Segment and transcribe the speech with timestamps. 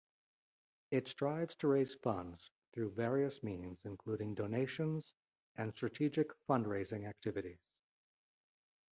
[0.89, 5.13] It strives to raise funds through various means including donations
[5.57, 7.61] and strategic fund-raising activities.